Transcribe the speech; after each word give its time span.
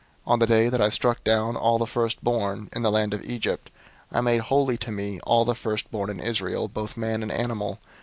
On 0.25 0.39
the 0.39 0.47
day 0.47 0.67
that 0.67 0.81
I 0.81 0.89
struck 0.89 1.23
down 1.23 1.55
all 1.55 1.77
the 1.77 1.85
firstborn 1.85 2.71
in 2.73 2.81
the 2.81 2.89
land 2.89 3.13
of 3.13 3.23
Egypt 3.23 3.69
I 4.11 4.19
made 4.21 4.41
holy 4.41 4.75
to 4.77 4.91
me 4.91 5.19
all 5.27 5.45
the 5.45 5.53
firstborn 5.53 6.09
in 6.09 6.19
Israel, 6.19 6.67
both 6.67 6.97
man 6.97 7.21
and 7.21 7.31
animal. 7.31 7.77